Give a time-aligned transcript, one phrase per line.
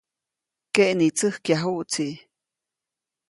[0.75, 2.07] Keʼnitsäjkyajuʼtsi.